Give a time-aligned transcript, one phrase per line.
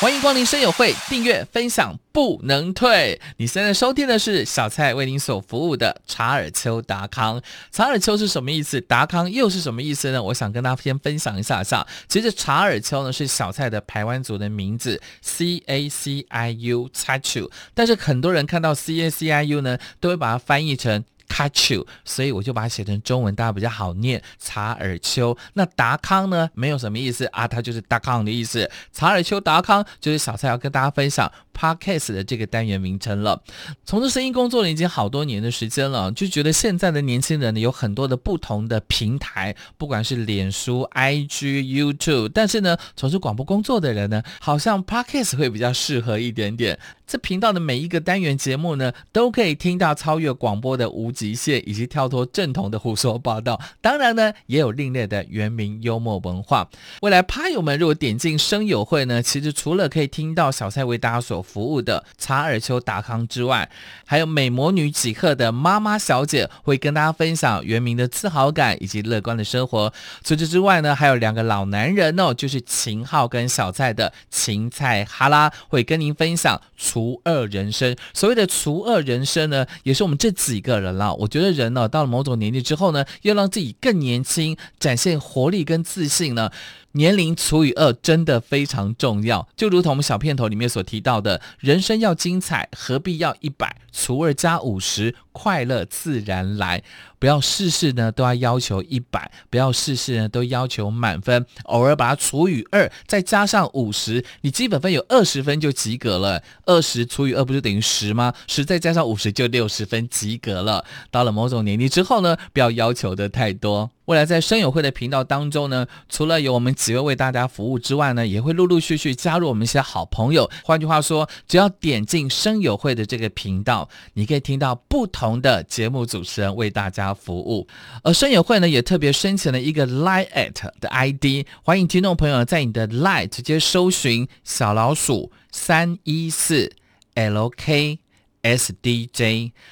[0.00, 3.20] 欢迎光临声友会，订阅分享不能退。
[3.38, 7.42] 你现在收听的是小蔡为您所服务的查尔丘达康。
[7.72, 8.80] 查尔丘是什么意思？
[8.80, 10.22] 达康又是什么意思呢？
[10.22, 11.84] 我想跟大家先分享一下下。
[12.08, 17.50] 其实查尔丘呢是小蔡的排湾族的名字，C A C I U 查丘。
[17.74, 21.04] 但是很多人看到 C A C I U 呢，都会把它翻译成。
[21.28, 24.22] Catch you，所以我就把它写成中文，大家比较好念。
[24.38, 26.48] 查尔丘，那达康呢？
[26.54, 28.68] 没有什么意思啊，它就是达康的意思。
[28.92, 33.42] 查尔丘达康就是小蔡要跟大家分享 podcast 的这个单元名称了。
[33.84, 46.78] 从事声音工作了已经好多年的时间了，就觉得现在的年轻人呢有很多的不同的平台，不管是脸书、IG、YouTube，但是呢，从事广播工作的人呢，好像 podcast 会比较适合一点点。
[47.06, 53.58] 这频道的每一个单元节目呢，都可以听到超越广播的无极限，以及跳脱正统的胡说八道。
[53.80, 56.68] 当然呢，也有另类的原名幽默文化。
[57.00, 63.68] 未来趴友们如果点进声友会呢，其实除了可以听到小蔡为大家所服务的查尔丘达康之外，
[64.04, 69.92] 还有美魔女几克的妈妈小姐会跟大家分享原名的自豪感以及乐观的生活。
[70.22, 76.60] 除此之外呢，还有两个老男人哦，就是秦昊跟小蔡的芹菜哈拉会跟您分享。
[76.76, 81.12] 除二人生，所谓的除二人生呢，也是我们这几个人了。
[81.14, 86.50] 我觉得人呢，到了某种年纪之后呢，要让自己更年轻，展现活力跟自信呢。
[86.98, 93.76] 年龄除以二真的非常重要，就如同我们小片头里面所提到的，人生要精彩，何必要一百？
[93.92, 96.82] 除二加五十，快乐自然来。
[97.20, 106.42] 不要事事呢都要要求一百，不要事事呢都要求满分，偶尔把它除以二，再加上五十，你基本分有二十分就及格了。
[106.64, 108.32] 二十除以二不就等于十吗？
[108.46, 110.84] 十再加上五十就六十分及格了。
[111.10, 113.90] 到了某种年龄之后呢，不要要求的太多。
[114.04, 120.48] 未来在声友会的频道当中呢，除了有我们几位为大家服务之外呢，也会陆陆续续加入我们一些好朋友。
[120.62, 127.68] 换句话说，只要点进声友会的这个频道，你可以听到不同同的节目主持人为大家服务。
[128.02, 136.72] 而声友会呢，也特别申请了一个 Line at 的 ID，欢迎听众朋友在你的 Line 直接搜寻小老鼠三一四
[137.14, 137.98] LKSDJ，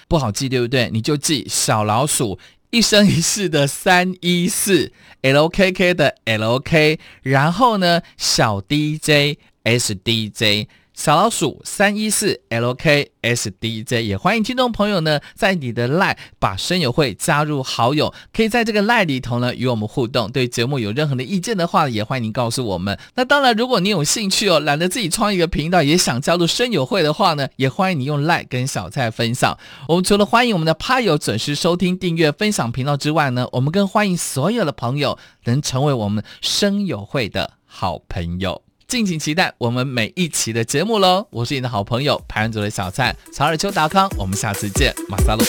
[0.09, 0.91] 不好记对不对？
[0.93, 2.39] 你就记小老鼠。
[2.71, 10.67] 一生一世的三一四 LKK 的 LK，然后呢，小 DJ SDJ。
[10.97, 20.33] 小老鼠三一四 LKSDJ 也欢迎听众朋友呢，在你的 line 把声友会加入好友，可以在这个 line 里头呢与我们互动。
[20.33, 22.99] 对节目有任何的意见的话，也欢迎您告诉我们。
[23.15, 29.59] 那当然，如果你有兴趣哦，懒得自己创一个频道，也想加入声友会的话呢，也欢迎你用 line 跟小蔡分享。
[29.89, 38.66] 我们除了欢迎我们的趴友准时收听、订阅、分享频道之外呢，我们更欢迎所有的朋友能成为我们声友会的好朋友。
[38.89, 41.27] 敬请期待我们每一期的节目喽！
[41.31, 45.43] 我是你的好朋友排人组的小蔡曹尔秋达康，我们下次见，马萨路。